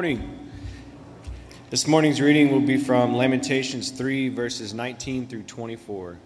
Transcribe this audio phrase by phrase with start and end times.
[0.00, 0.50] Morning.
[1.68, 6.18] This morning's reading will be from Lamentations 3, verses 19 through 24.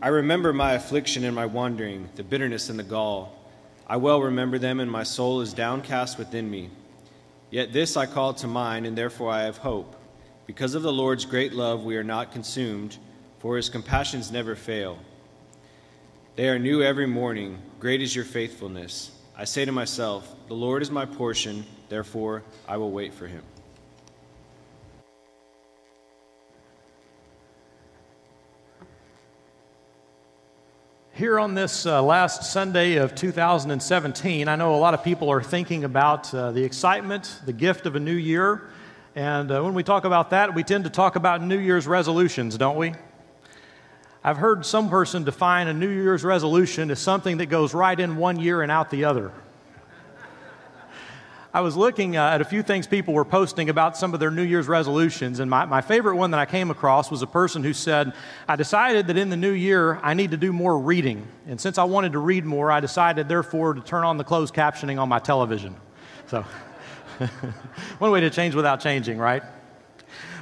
[0.00, 3.36] I remember my affliction and my wandering, the bitterness and the gall.
[3.88, 6.70] I well remember them, and my soul is downcast within me.
[7.50, 9.96] Yet this I call to mind, and therefore I have hope.
[10.46, 12.98] Because of the Lord's great love, we are not consumed,
[13.40, 15.00] for his compassions never fail.
[16.36, 17.58] They are new every morning.
[17.80, 19.10] Great is your faithfulness.
[19.36, 23.42] I say to myself, The Lord is my portion Therefore, I will wait for him.
[31.16, 35.40] Here on this uh, last Sunday of 2017, I know a lot of people are
[35.40, 38.68] thinking about uh, the excitement, the gift of a new year.
[39.14, 42.58] And uh, when we talk about that, we tend to talk about New Year's resolutions,
[42.58, 42.94] don't we?
[44.24, 48.16] I've heard some person define a New Year's resolution as something that goes right in
[48.16, 49.30] one year and out the other.
[51.54, 54.32] I was looking uh, at a few things people were posting about some of their
[54.32, 57.62] New Year's resolutions, and my, my favorite one that I came across was a person
[57.62, 58.12] who said,
[58.48, 61.28] I decided that in the new year I need to do more reading.
[61.46, 64.52] And since I wanted to read more, I decided, therefore, to turn on the closed
[64.52, 65.76] captioning on my television.
[66.26, 66.44] So,
[68.00, 69.44] one way to change without changing, right?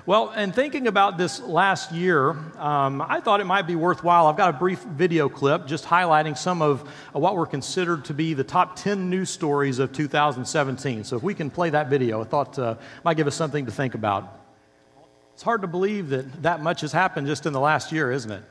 [0.05, 4.27] Well, and thinking about this last year, um, I thought it might be worthwhile.
[4.27, 6.83] I've got a brief video clip just highlighting some of
[7.15, 11.05] uh, what were considered to be the top 10 news stories of 2017.
[11.05, 13.71] So if we can play that video, I thought uh, might give us something to
[13.71, 14.41] think about.
[15.35, 18.33] It's hard to believe that that much has happened just in the last year, isn't
[18.33, 18.43] it?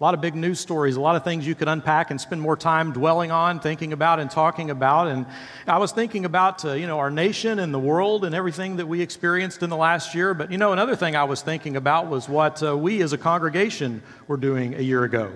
[0.00, 2.40] A lot of big news stories, a lot of things you could unpack and spend
[2.40, 5.08] more time dwelling on, thinking about, and talking about.
[5.08, 5.26] And
[5.66, 8.86] I was thinking about, uh, you know, our nation and the world and everything that
[8.86, 10.34] we experienced in the last year.
[10.34, 13.18] But, you know, another thing I was thinking about was what uh, we as a
[13.18, 15.32] congregation were doing a year ago.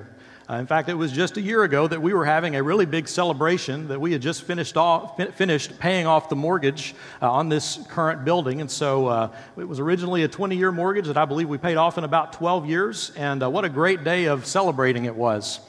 [0.53, 2.85] Uh, in fact, it was just a year ago that we were having a really
[2.85, 7.33] big celebration that we had just finished, off, fin- finished paying off the mortgage uh,
[7.33, 8.61] on this current building.
[8.61, 11.77] And so uh, it was originally a 20 year mortgage that I believe we paid
[11.77, 13.13] off in about 12 years.
[13.17, 15.61] And uh, what a great day of celebrating it was.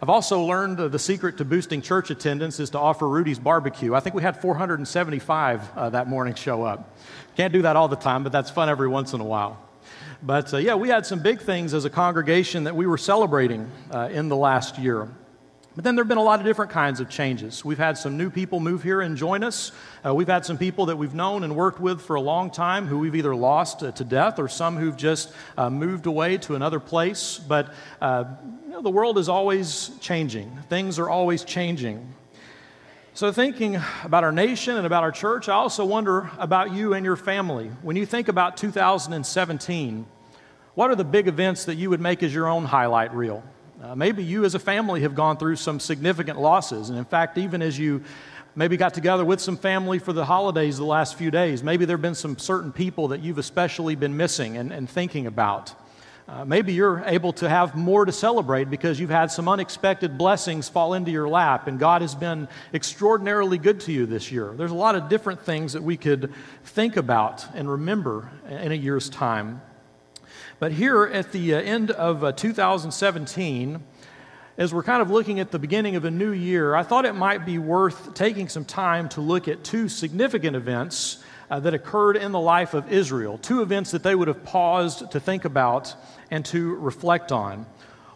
[0.00, 3.94] I've also learned the secret to boosting church attendance is to offer Rudy's barbecue.
[3.94, 6.96] I think we had 475 uh, that morning show up.
[7.36, 9.69] Can't do that all the time, but that's fun every once in a while.
[10.22, 13.70] But uh, yeah, we had some big things as a congregation that we were celebrating
[13.90, 15.08] uh, in the last year.
[15.76, 17.64] But then there have been a lot of different kinds of changes.
[17.64, 19.70] We've had some new people move here and join us.
[20.04, 22.86] Uh, we've had some people that we've known and worked with for a long time
[22.86, 26.56] who we've either lost uh, to death or some who've just uh, moved away to
[26.56, 27.38] another place.
[27.38, 28.24] But uh,
[28.66, 32.14] you know, the world is always changing, things are always changing.
[33.20, 37.04] So, thinking about our nation and about our church, I also wonder about you and
[37.04, 37.70] your family.
[37.82, 40.06] When you think about 2017,
[40.74, 43.44] what are the big events that you would make as your own highlight reel?
[43.82, 46.88] Uh, maybe you as a family have gone through some significant losses.
[46.88, 48.02] And in fact, even as you
[48.54, 51.98] maybe got together with some family for the holidays the last few days, maybe there
[51.98, 55.74] have been some certain people that you've especially been missing and, and thinking about.
[56.30, 60.68] Uh, maybe you're able to have more to celebrate because you've had some unexpected blessings
[60.68, 64.54] fall into your lap and God has been extraordinarily good to you this year.
[64.56, 66.32] There's a lot of different things that we could
[66.62, 69.60] think about and remember in a year's time.
[70.60, 73.82] But here at the uh, end of uh, 2017,
[74.56, 77.16] as we're kind of looking at the beginning of a new year, I thought it
[77.16, 81.19] might be worth taking some time to look at two significant events
[81.50, 85.10] uh, that occurred in the life of Israel, two events that they would have paused
[85.10, 85.94] to think about
[86.30, 87.66] and to reflect on.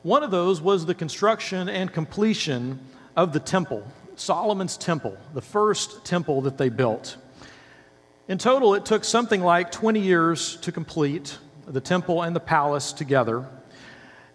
[0.03, 2.79] One of those was the construction and completion
[3.17, 3.87] of the temple,
[4.17, 7.17] Solomon's temple, the first temple that they built.
[8.29, 12.93] In total, it took something like 20 years to complete the temple and the palace
[12.93, 13.47] together.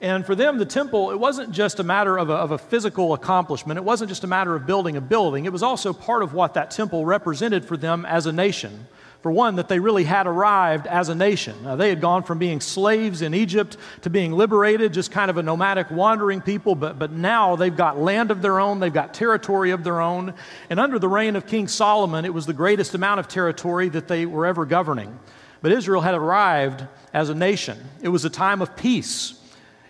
[0.01, 3.13] And for them, the temple, it wasn't just a matter of a, of a, physical
[3.13, 3.77] accomplishment.
[3.77, 5.43] It wasn't just a matter of building a building.
[5.43, 8.87] It was also part of what that temple represented for them as a nation.
[9.21, 11.77] For one, that they really had arrived as a nation.
[11.77, 15.43] They had gone from being slaves in Egypt to being liberated, just kind of a
[15.43, 19.71] nomadic, wandering people, but, but now they've got land of their own, they've got territory
[19.71, 20.33] of their own.
[20.69, 24.07] And under the reign of King Solomon, it was the greatest amount of territory that
[24.07, 25.19] they were ever governing.
[25.61, 27.77] But Israel had arrived as a nation.
[28.01, 29.38] It was a time of peace.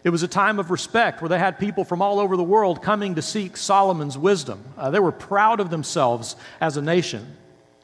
[0.04, 2.82] It was a time of respect where they had people from all over the world
[2.82, 4.64] coming to seek Solomon's wisdom.
[4.78, 7.36] Uh, they were proud of themselves as a nation.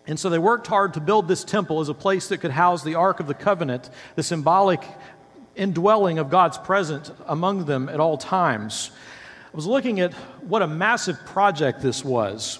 [0.07, 2.83] And so they worked hard to build this temple as a place that could house
[2.83, 4.83] the Ark of the Covenant, the symbolic
[5.55, 8.91] indwelling of God's presence among them at all times.
[9.53, 10.13] I was looking at
[10.43, 12.59] what a massive project this was.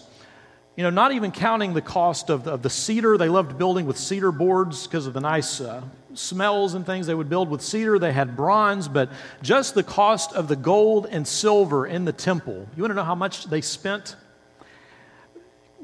[0.76, 3.18] You know, not even counting the cost of the, of the cedar.
[3.18, 5.82] They loved building with cedar boards because of the nice uh,
[6.16, 7.08] smells and things.
[7.08, 8.00] They would build with cedar.
[8.00, 9.10] They had bronze, but
[9.42, 12.68] just the cost of the gold and silver in the temple.
[12.76, 14.16] You want to know how much they spent?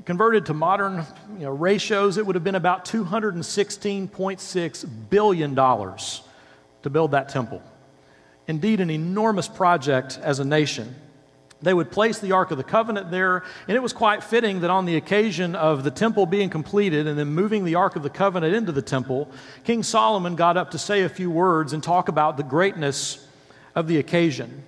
[0.06, 1.06] converted to modern
[1.38, 7.62] you know, ratios, it would have been about $216.6 billion to build that temple.
[8.48, 10.96] Indeed, an enormous project as a nation.
[11.62, 14.70] They would place the Ark of the Covenant there, and it was quite fitting that
[14.70, 18.10] on the occasion of the temple being completed and then moving the Ark of the
[18.10, 19.30] Covenant into the temple,
[19.64, 23.28] King Solomon got up to say a few words and talk about the greatness
[23.76, 24.64] of the occasion.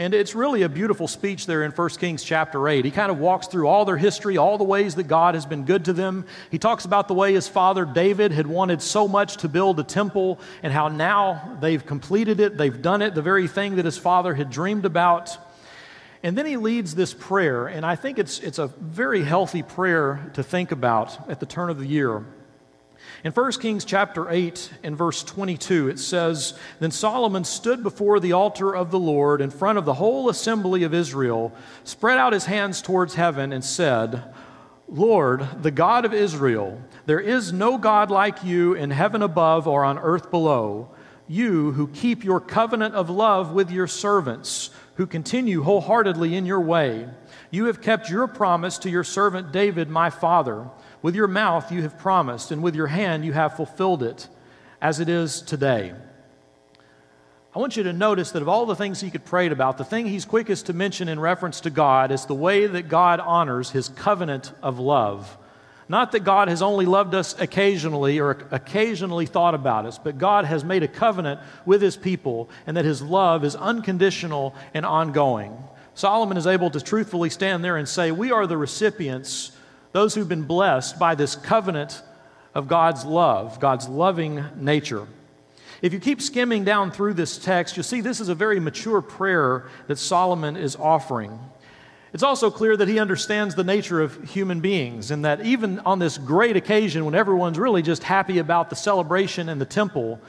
[0.00, 2.84] And it's really a beautiful speech there in 1 Kings chapter 8.
[2.84, 5.64] He kind of walks through all their history, all the ways that God has been
[5.64, 6.24] good to them.
[6.52, 9.82] He talks about the way his father David had wanted so much to build a
[9.82, 13.98] temple and how now they've completed it, they've done it, the very thing that his
[13.98, 15.36] father had dreamed about.
[16.22, 20.30] And then he leads this prayer, and I think it's, it's a very healthy prayer
[20.34, 22.24] to think about at the turn of the year.
[23.24, 28.32] In 1 Kings chapter 8 and verse 22, it says, Then Solomon stood before the
[28.32, 31.52] altar of the Lord in front of the whole assembly of Israel,
[31.84, 34.22] spread out his hands towards heaven, and said,
[34.88, 39.84] Lord, the God of Israel, there is no God like you in heaven above or
[39.84, 40.90] on earth below,
[41.26, 46.60] you who keep your covenant of love with your servants, who continue wholeheartedly in your
[46.60, 47.08] way.
[47.52, 50.68] You have kept your promise to your servant David, my father.
[51.02, 54.28] With your mouth you have promised, and with your hand you have fulfilled it,
[54.82, 55.94] as it is today.
[57.54, 59.84] I want you to notice that of all the things he could pray about, the
[59.84, 63.70] thing he's quickest to mention in reference to God is the way that God honors
[63.70, 65.38] his covenant of love.
[65.88, 70.44] Not that God has only loved us occasionally or occasionally thought about us, but God
[70.44, 75.56] has made a covenant with his people and that his love is unconditional and ongoing.
[75.94, 79.52] Solomon is able to truthfully stand there and say, We are the recipients
[79.92, 82.02] those who've been blessed by this covenant
[82.54, 85.08] of God's love, God's loving nature.
[85.80, 89.00] If you keep skimming down through this text, you'll see this is a very mature
[89.00, 91.38] prayer that Solomon is offering.
[92.12, 95.98] It's also clear that he understands the nature of human beings and that even on
[95.98, 100.20] this great occasion when everyone's really just happy about the celebration in the temple,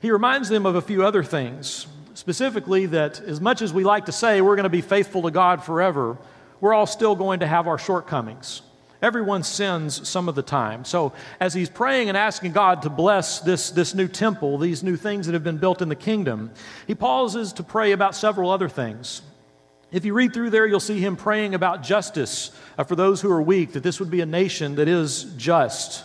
[0.00, 1.86] he reminds them of a few other things.
[2.14, 5.30] Specifically, that as much as we like to say we're going to be faithful to
[5.30, 6.18] God forever,
[6.60, 8.62] we're all still going to have our shortcomings.
[9.02, 10.84] Everyone sins some of the time.
[10.84, 14.96] So, as he's praying and asking God to bless this, this new temple, these new
[14.96, 16.50] things that have been built in the kingdom,
[16.86, 19.20] he pauses to pray about several other things.
[19.96, 23.32] If you read through there, you'll see him praying about justice uh, for those who
[23.32, 26.04] are weak, that this would be a nation that is just.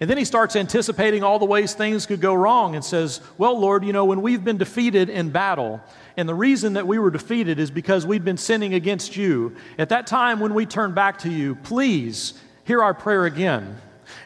[0.00, 3.56] And then he starts anticipating all the ways things could go wrong and says, Well,
[3.56, 5.80] Lord, you know, when we've been defeated in battle,
[6.16, 9.54] and the reason that we were defeated is because we'd been sinning against you.
[9.78, 12.34] At that time, when we turn back to you, please
[12.64, 13.76] hear our prayer again.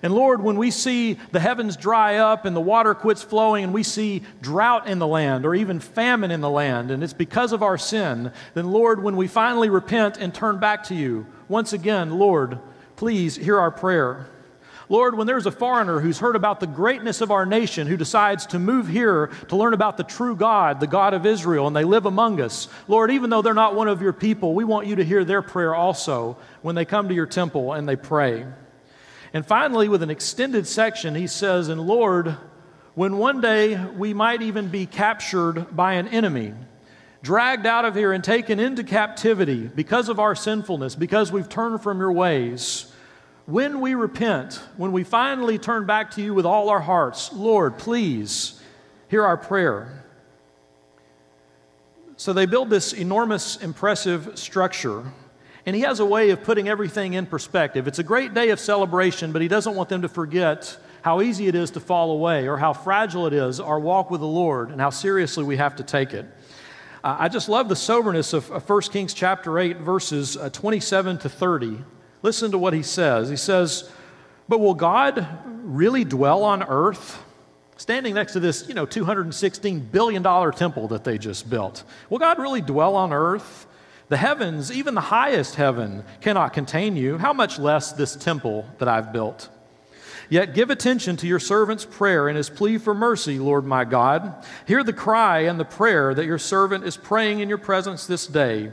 [0.03, 3.75] And Lord, when we see the heavens dry up and the water quits flowing and
[3.75, 7.53] we see drought in the land or even famine in the land, and it's because
[7.53, 11.73] of our sin, then Lord, when we finally repent and turn back to you, once
[11.73, 12.59] again, Lord,
[12.97, 14.27] please hear our prayer.
[14.91, 18.47] Lord, when there's a foreigner who's heard about the greatness of our nation, who decides
[18.47, 21.85] to move here to learn about the true God, the God of Israel, and they
[21.85, 24.97] live among us, Lord, even though they're not one of your people, we want you
[24.97, 28.47] to hear their prayer also when they come to your temple and they pray.
[29.33, 32.37] And finally, with an extended section, he says, And Lord,
[32.95, 36.55] when one day we might even be captured by an enemy,
[37.23, 41.83] dragged out of here and taken into captivity because of our sinfulness, because we've turned
[41.83, 42.93] from your ways,
[43.47, 47.79] when we repent, when we finally turn back to you with all our hearts, Lord,
[47.79, 48.61] please
[49.09, 50.05] hear our prayer.
[52.17, 55.13] So they build this enormous, impressive structure.
[55.67, 57.87] And he has a way of putting everything in perspective.
[57.87, 61.47] It's a great day of celebration, but he doesn't want them to forget how easy
[61.47, 64.71] it is to fall away or how fragile it is, our walk with the Lord,
[64.71, 66.27] and how seriously we have to take it.
[67.05, 71.19] Uh, I just love the soberness of, of 1 Kings chapter 8, verses uh, 27
[71.19, 71.79] to 30.
[72.23, 73.29] Listen to what he says.
[73.29, 73.91] He says,
[74.49, 77.23] But will God really dwell on earth?
[77.77, 80.23] Standing next to this, you know, $216 billion
[80.53, 81.85] temple that they just built.
[82.11, 83.68] Will God really dwell on earth?
[84.09, 87.19] The heavens, even the highest heaven, cannot contain you.
[87.19, 89.51] How much less this temple that I've built?
[90.31, 94.45] Yet give attention to your servant's prayer and his plea for mercy, Lord my God.
[94.67, 98.27] Hear the cry and the prayer that your servant is praying in your presence this
[98.27, 98.73] day.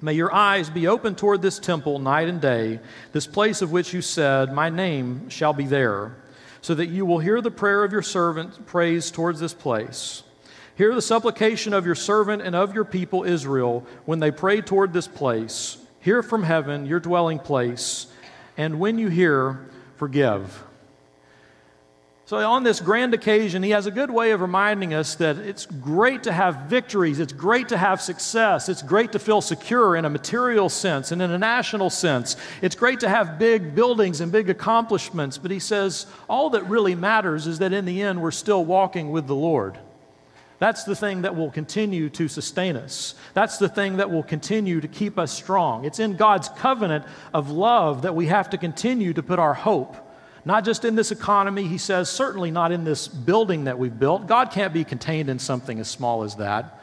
[0.00, 2.80] May your eyes be open toward this temple night and day,
[3.12, 6.16] this place of which you said, My name shall be there,
[6.60, 10.24] so that you will hear the prayer of your servant prays towards this place.
[10.76, 14.92] Hear the supplication of your servant and of your people Israel when they pray toward
[14.92, 15.76] this place.
[16.00, 18.06] Hear from heaven, your dwelling place,
[18.56, 20.64] and when you hear, forgive.
[22.24, 25.66] So, on this grand occasion, he has a good way of reminding us that it's
[25.66, 30.06] great to have victories, it's great to have success, it's great to feel secure in
[30.06, 32.36] a material sense and in a national sense.
[32.62, 36.94] It's great to have big buildings and big accomplishments, but he says all that really
[36.94, 39.78] matters is that in the end, we're still walking with the Lord.
[40.62, 43.16] That's the thing that will continue to sustain us.
[43.34, 45.84] That's the thing that will continue to keep us strong.
[45.84, 47.04] It's in God's covenant
[47.34, 49.96] of love that we have to continue to put our hope.
[50.44, 54.28] Not just in this economy, he says, certainly not in this building that we've built.
[54.28, 56.80] God can't be contained in something as small as that.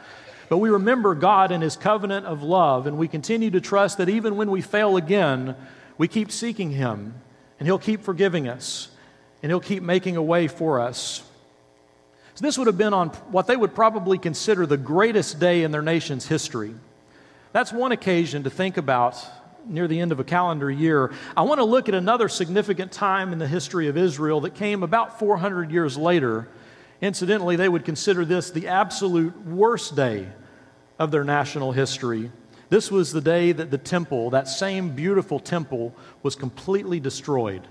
[0.50, 4.10] But we remember God and his covenant of love, and we continue to trust that
[4.10, 5.56] even when we fail again,
[5.96, 7.14] we keep seeking him,
[7.58, 8.88] and he'll keep forgiving us,
[9.42, 11.22] and he'll keep making a way for us.
[12.34, 15.70] So this would have been on what they would probably consider the greatest day in
[15.72, 16.74] their nation's history.
[17.52, 19.16] That's one occasion to think about
[19.66, 21.12] near the end of a calendar year.
[21.36, 24.82] I want to look at another significant time in the history of Israel that came
[24.82, 26.48] about 400 years later.
[27.00, 30.28] Incidentally, they would consider this the absolute worst day
[30.98, 32.30] of their national history.
[32.68, 37.66] This was the day that the temple, that same beautiful temple, was completely destroyed.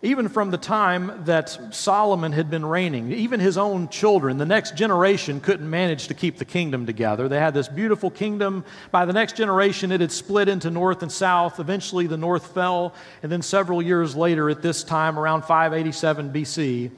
[0.00, 4.76] Even from the time that Solomon had been reigning, even his own children, the next
[4.76, 7.26] generation couldn't manage to keep the kingdom together.
[7.28, 8.64] They had this beautiful kingdom.
[8.92, 11.58] By the next generation, it had split into north and south.
[11.58, 12.94] Eventually, the north fell.
[13.24, 16.92] And then, several years later, at this time, around 587 BC,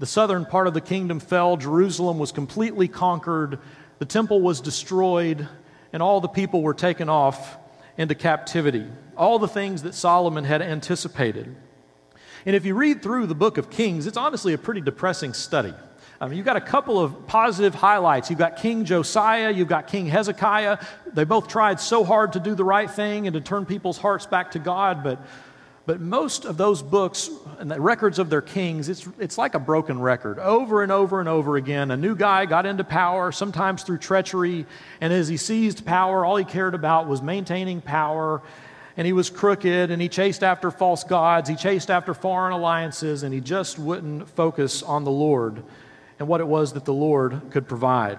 [0.00, 1.56] the southern part of the kingdom fell.
[1.56, 3.60] Jerusalem was completely conquered.
[4.00, 5.46] The temple was destroyed.
[5.92, 7.56] And all the people were taken off
[7.96, 8.88] into captivity.
[9.16, 11.54] All the things that Solomon had anticipated.
[12.44, 15.74] And if you read through the book of Kings, it's honestly a pretty depressing study.
[16.20, 18.30] I mean, you've got a couple of positive highlights.
[18.30, 20.78] You've got King Josiah, you've got King Hezekiah.
[21.12, 24.26] They both tried so hard to do the right thing and to turn people's hearts
[24.26, 25.18] back to God, but,
[25.84, 29.58] but most of those books and the records of their kings, it's, it's like a
[29.58, 30.38] broken record.
[30.38, 34.64] Over and over and over again, a new guy got into power, sometimes through treachery,
[35.00, 38.42] and as he seized power, all he cared about was maintaining power
[38.96, 43.22] and he was crooked and he chased after false gods, he chased after foreign alliances,
[43.22, 45.62] and he just wouldn't focus on the Lord
[46.18, 48.18] and what it was that the Lord could provide.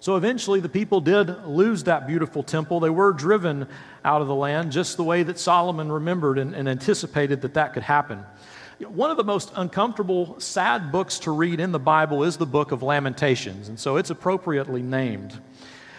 [0.00, 2.80] So eventually, the people did lose that beautiful temple.
[2.80, 3.68] They were driven
[4.04, 7.72] out of the land, just the way that Solomon remembered and, and anticipated that that
[7.72, 8.24] could happen.
[8.80, 12.72] One of the most uncomfortable, sad books to read in the Bible is the book
[12.72, 15.40] of Lamentations, and so it's appropriately named.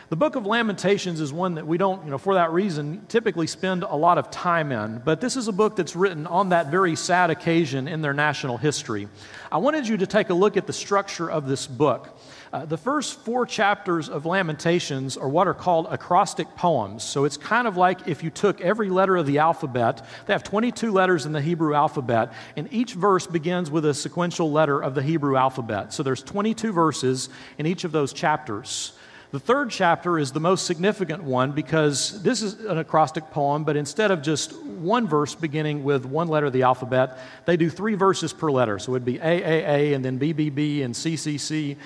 [0.09, 3.47] The book of Lamentations is one that we don't, you know, for that reason, typically
[3.47, 5.01] spend a lot of time in.
[5.03, 8.57] But this is a book that's written on that very sad occasion in their national
[8.57, 9.07] history.
[9.51, 12.17] I wanted you to take a look at the structure of this book.
[12.51, 17.03] Uh, the first four chapters of Lamentations are what are called acrostic poems.
[17.03, 20.43] So it's kind of like if you took every letter of the alphabet, they have
[20.43, 24.93] 22 letters in the Hebrew alphabet, and each verse begins with a sequential letter of
[24.93, 25.93] the Hebrew alphabet.
[25.93, 28.93] So there's 22 verses in each of those chapters.
[29.33, 33.75] The third chapter is the most significant one because this is an acrostic poem, but
[33.75, 37.95] instead of just one verse beginning with one letter of the alphabet, they do three
[37.95, 38.77] verses per letter.
[38.77, 41.77] So it would be AAA and then BBB and CCC.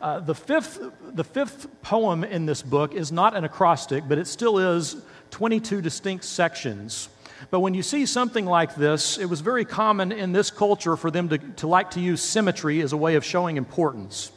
[0.00, 0.80] Uh, the, fifth,
[1.12, 4.96] the fifth poem in this book is not an acrostic, but it still is
[5.30, 7.10] 22 distinct sections.
[7.50, 11.10] But when you see something like this, it was very common in this culture for
[11.10, 14.32] them to, to like to use symmetry as a way of showing importance.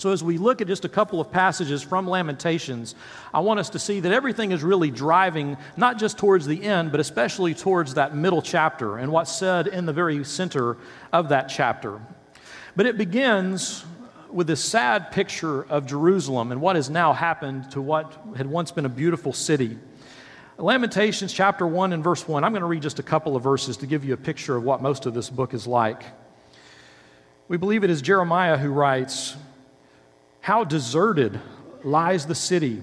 [0.00, 2.94] So, as we look at just a couple of passages from Lamentations,
[3.34, 6.90] I want us to see that everything is really driving not just towards the end,
[6.90, 10.78] but especially towards that middle chapter and what's said in the very center
[11.12, 12.00] of that chapter.
[12.74, 13.84] But it begins
[14.32, 18.70] with this sad picture of Jerusalem and what has now happened to what had once
[18.70, 19.78] been a beautiful city.
[20.56, 22.42] Lamentations chapter 1 and verse 1.
[22.42, 24.62] I'm going to read just a couple of verses to give you a picture of
[24.62, 26.04] what most of this book is like.
[27.48, 29.36] We believe it is Jeremiah who writes,
[30.40, 31.40] how deserted
[31.84, 32.82] lies the city,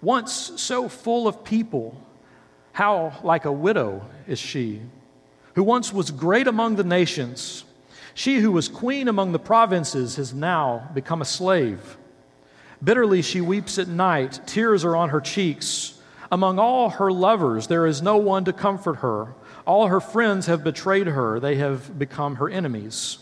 [0.00, 2.00] once so full of people.
[2.72, 4.82] How like a widow is she,
[5.54, 7.64] who once was great among the nations.
[8.14, 11.96] She who was queen among the provinces has now become a slave.
[12.82, 15.94] Bitterly she weeps at night, tears are on her cheeks.
[16.30, 19.34] Among all her lovers, there is no one to comfort her.
[19.66, 23.18] All her friends have betrayed her, they have become her enemies.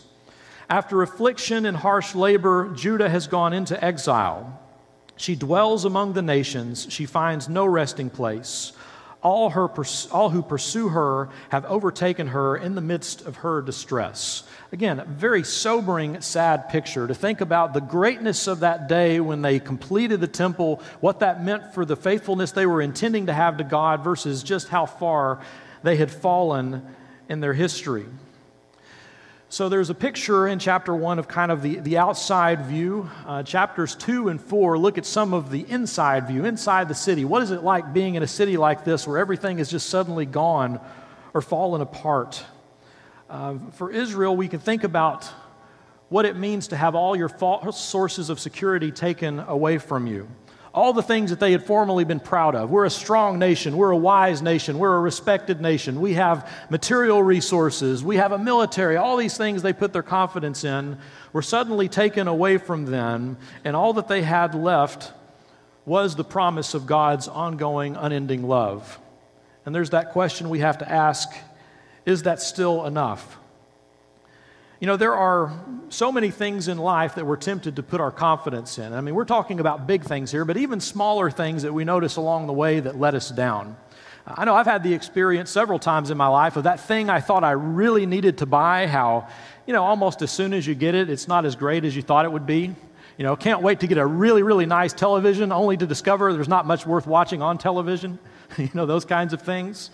[0.69, 4.59] After affliction and harsh labor, Judah has gone into exile.
[5.15, 6.87] She dwells among the nations.
[6.89, 8.73] She finds no resting place.
[9.23, 9.69] All, her,
[10.11, 14.43] all who pursue her have overtaken her in the midst of her distress.
[14.71, 19.41] Again, a very sobering, sad picture to think about the greatness of that day when
[19.41, 23.57] they completed the temple, what that meant for the faithfulness they were intending to have
[23.57, 25.41] to God versus just how far
[25.81, 26.85] they had fallen
[27.27, 28.05] in their history.
[29.49, 33.09] So there's a picture in chapter one of kind of the, the outside view.
[33.25, 37.23] Uh, chapters two and four look at some of the inside view, inside the city.
[37.23, 40.25] What is it like being in a city like this where everything is just suddenly
[40.25, 40.81] gone
[41.33, 42.43] or fallen apart?
[43.29, 45.23] Uh, for Israel, we can think about
[46.09, 47.29] what it means to have all your
[47.71, 50.27] sources of security taken away from you
[50.73, 52.69] all the things that they had formerly been proud of.
[52.69, 53.77] We're a strong nation.
[53.77, 54.79] We're a wise nation.
[54.79, 56.01] We're a respected nation.
[56.01, 58.03] We have material resources.
[58.03, 58.97] We have a military.
[58.97, 60.97] All these things they put their confidence in
[61.33, 65.11] were suddenly taken away from them, and all that they had left
[65.85, 68.99] was the promise of God's ongoing, unending love.
[69.65, 71.29] And there's that question we have to ask
[72.05, 73.37] is that still enough?
[74.79, 75.51] You know, there are
[75.89, 78.93] so many things in life that we're tempted to put our confidence in.
[78.93, 82.17] I mean, we're talking about big things here, but even smaller things that we notice
[82.17, 83.75] along the way that let us down.
[84.27, 87.21] I know I've had the experience several times in my life of that thing I
[87.21, 89.29] thought I really needed to buy, how,
[89.65, 92.03] you know, almost as soon as you get it, it's not as great as you
[92.03, 92.75] thought it would be.
[93.17, 96.47] You know, can't wait to get a really, really nice television only to discover there's
[96.47, 98.19] not much worth watching on television.
[98.57, 99.89] you know, those kinds of things.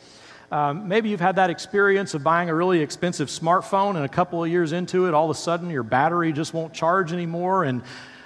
[0.54, 4.44] Um, maybe you've had that experience of buying a really expensive smartphone, and a couple
[4.44, 7.82] of years into it, all of a sudden your battery just won't charge anymore, and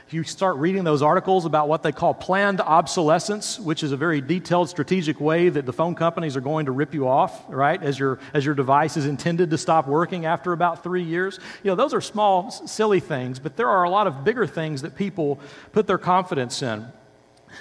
[0.10, 4.20] you start reading those articles about what they call planned obsolescence, which is a very
[4.20, 7.98] detailed strategic way that the phone companies are going to rip you off, right, as
[7.98, 11.40] your, as your device is intended to stop working after about three years.
[11.64, 14.82] You know, those are small, silly things, but there are a lot of bigger things
[14.82, 15.40] that people
[15.72, 16.88] put their confidence in.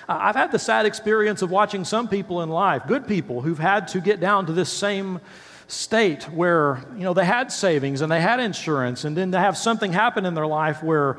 [0.09, 3.59] Uh, I've had the sad experience of watching some people in life, good people, who've
[3.59, 5.21] had to get down to this same
[5.69, 9.57] state where, you know, they had savings and they had insurance, and then to have
[9.57, 11.19] something happen in their life where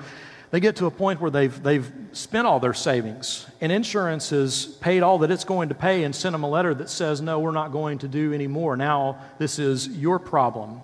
[0.52, 4.66] they get to a point where they've, they've spent all their savings and insurance has
[4.66, 7.40] paid all that it's going to pay and sent them a letter that says, no,
[7.40, 8.78] we're not going to do anymore.
[8.78, 10.82] Now this is your problem.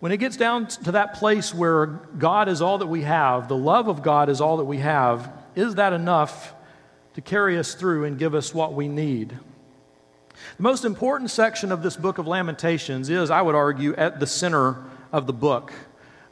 [0.00, 3.56] When it gets down to that place where God is all that we have, the
[3.56, 6.52] love of God is all that we have, is that enough
[7.14, 9.38] to carry us through and give us what we need.
[10.56, 14.26] The most important section of this book of Lamentations is, I would argue, at the
[14.26, 14.76] center
[15.12, 15.72] of the book.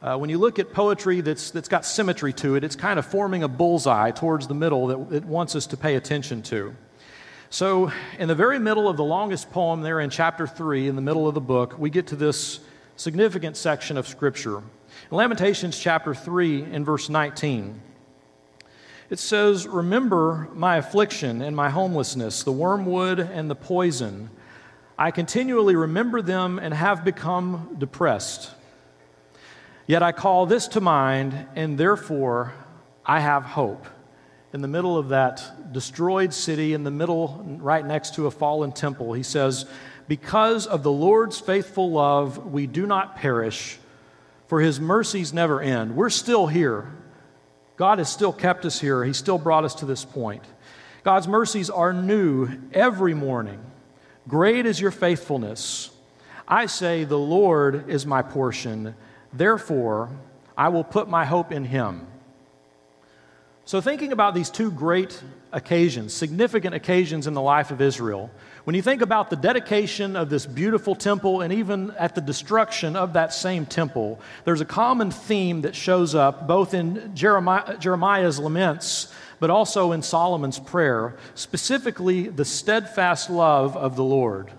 [0.03, 3.05] Uh, when you look at poetry that's, that's got symmetry to it, it's kind of
[3.05, 6.75] forming a bullseye towards the middle that it wants us to pay attention to.
[7.51, 11.03] So, in the very middle of the longest poem, there in chapter 3, in the
[11.03, 12.61] middle of the book, we get to this
[12.97, 14.59] significant section of Scripture.
[14.59, 14.65] In
[15.11, 17.81] Lamentations chapter 3, in verse 19,
[19.11, 24.31] it says, Remember my affliction and my homelessness, the wormwood and the poison.
[24.97, 28.51] I continually remember them and have become depressed.
[29.87, 32.55] Yet I call this to mind, and therefore
[33.05, 33.87] I have hope.
[34.53, 38.71] In the middle of that destroyed city, in the middle, right next to a fallen
[38.71, 39.67] temple, he says,
[40.07, 43.79] Because of the Lord's faithful love, we do not perish,
[44.47, 45.97] for his mercies never end.
[45.97, 46.93] We're still here.
[47.81, 49.03] God has still kept us here.
[49.07, 50.45] He still brought us to this point.
[51.03, 53.59] God's mercies are new every morning.
[54.29, 55.89] Great is your faithfulness.
[56.47, 58.95] I say, The Lord is my portion.
[59.33, 60.11] Therefore,
[60.59, 62.07] I will put my hope in him.
[63.71, 68.29] So, thinking about these two great occasions, significant occasions in the life of Israel,
[68.65, 72.97] when you think about the dedication of this beautiful temple and even at the destruction
[72.97, 78.41] of that same temple, there's a common theme that shows up both in Jeremiah, Jeremiah's
[78.41, 84.51] laments, but also in Solomon's prayer, specifically the steadfast love of the Lord.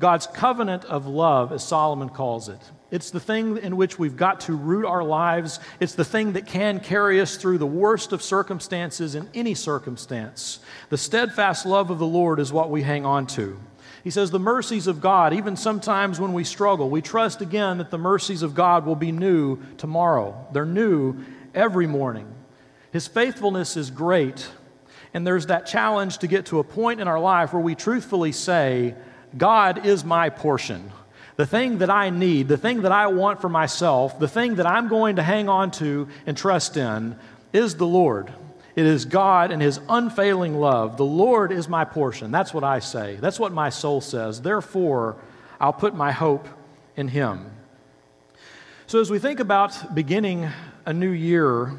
[0.00, 2.60] God's covenant of love, as Solomon calls it.
[2.90, 5.60] It's the thing in which we've got to root our lives.
[5.80, 10.60] It's the thing that can carry us through the worst of circumstances in any circumstance.
[10.90, 13.58] The steadfast love of the Lord is what we hang on to.
[14.04, 17.90] He says, The mercies of God, even sometimes when we struggle, we trust again that
[17.90, 20.46] the mercies of God will be new tomorrow.
[20.52, 21.16] They're new
[21.54, 22.32] every morning.
[22.92, 24.48] His faithfulness is great.
[25.14, 28.32] And there's that challenge to get to a point in our life where we truthfully
[28.32, 28.94] say,
[29.36, 30.90] God is my portion.
[31.36, 34.66] The thing that I need, the thing that I want for myself, the thing that
[34.66, 37.16] I'm going to hang on to and trust in
[37.52, 38.32] is the Lord.
[38.76, 40.96] It is God and His unfailing love.
[40.96, 42.30] The Lord is my portion.
[42.30, 43.16] That's what I say.
[43.16, 44.42] That's what my soul says.
[44.42, 45.16] Therefore,
[45.60, 46.48] I'll put my hope
[46.96, 47.50] in Him.
[48.86, 50.48] So, as we think about beginning
[50.86, 51.72] a new year,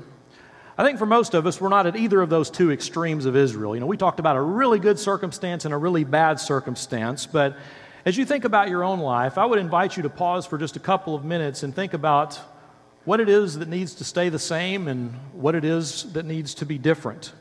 [0.78, 3.36] I think for most of us, we're not at either of those two extremes of
[3.36, 3.76] Israel.
[3.76, 7.56] You know, we talked about a really good circumstance and a really bad circumstance, but
[8.06, 10.76] as you think about your own life, I would invite you to pause for just
[10.76, 12.40] a couple of minutes and think about
[13.06, 16.54] what it is that needs to stay the same and what it is that needs
[16.56, 17.32] to be different.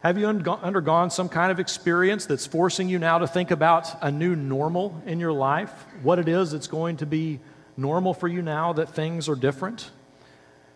[0.00, 4.10] Have you undergone some kind of experience that's forcing you now to think about a
[4.10, 5.72] new normal in your life?
[6.02, 7.40] What it is that's going to be
[7.76, 9.90] normal for you now that things are different?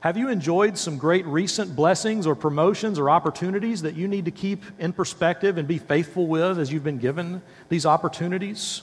[0.00, 4.30] Have you enjoyed some great recent blessings or promotions or opportunities that you need to
[4.30, 8.82] keep in perspective and be faithful with as you've been given these opportunities?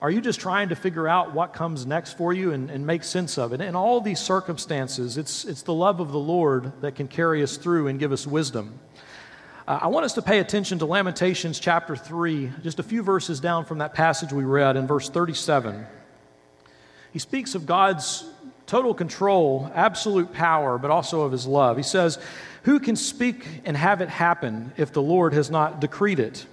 [0.00, 3.02] Are you just trying to figure out what comes next for you and, and make
[3.02, 3.60] sense of it?
[3.60, 7.56] In all these circumstances, it's, it's the love of the Lord that can carry us
[7.56, 8.78] through and give us wisdom.
[9.66, 13.40] Uh, I want us to pay attention to Lamentations chapter 3, just a few verses
[13.40, 15.84] down from that passage we read in verse 37.
[17.12, 18.24] He speaks of God's
[18.72, 21.76] total control, absolute power, but also of his love.
[21.76, 22.18] He says,
[22.62, 26.46] Who can speak and have it happen if the Lord has not decreed it?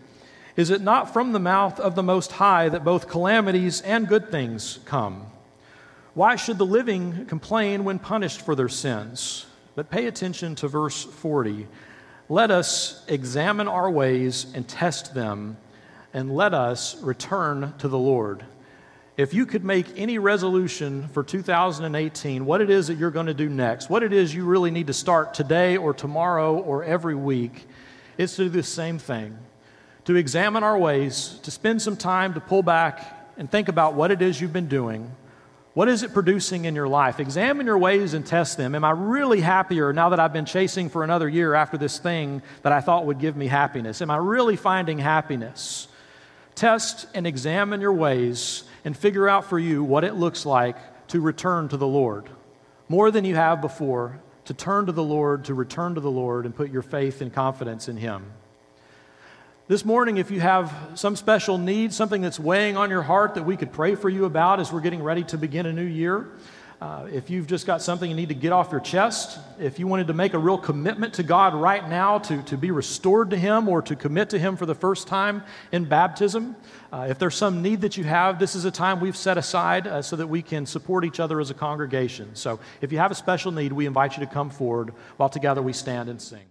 [0.58, 4.32] Is it not from the mouth of the Most High that both calamities and good
[4.32, 5.28] things come?
[6.14, 9.46] Why should the living complain when punished for their sins?
[9.76, 11.68] But pay attention to verse 40.
[12.28, 15.56] Let us examine our ways and test them,
[16.14, 18.44] and let us return to the Lord
[19.20, 23.34] if you could make any resolution for 2018, what it is that you're going to
[23.34, 27.16] do next, what it is you really need to start today or tomorrow or every
[27.16, 27.68] week,
[28.18, 29.38] it's to do the same thing
[30.06, 34.10] to examine our ways, to spend some time to pull back and think about what
[34.10, 35.12] it is you've been doing.
[35.74, 37.20] What is it producing in your life?
[37.20, 38.74] Examine your ways and test them.
[38.74, 42.42] Am I really happier now that I've been chasing for another year after this thing
[42.62, 44.02] that I thought would give me happiness?
[44.02, 45.90] Am I really finding happiness?
[46.56, 50.78] Test and examine your ways and figure out for you what it looks like
[51.10, 52.30] to return to the Lord.
[52.88, 56.46] More than you have before, to turn to the Lord, to return to the Lord,
[56.46, 58.32] and put your faith and confidence in Him.
[59.68, 63.44] This morning, if you have some special need, something that's weighing on your heart that
[63.44, 66.28] we could pray for you about as we're getting ready to begin a new year,
[66.82, 69.88] uh, if you've just got something you need to get off your chest, if you
[69.88, 73.38] wanted to make a real commitment to God right now to, to be restored to
[73.38, 76.56] Him or to commit to Him for the first time in baptism,
[76.94, 79.88] uh, if there's some need that you have, this is a time we've set aside
[79.88, 82.34] uh, so that we can support each other as a congregation.
[82.34, 85.62] So if you have a special need, we invite you to come forward while together
[85.62, 86.49] we stand and sing.